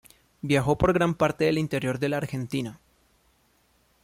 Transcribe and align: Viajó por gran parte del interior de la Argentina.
Viajó 0.41 0.79
por 0.79 0.93
gran 0.93 1.13
parte 1.13 1.45
del 1.45 1.59
interior 1.59 1.99
de 1.99 2.09
la 2.09 2.17
Argentina. 2.17 2.79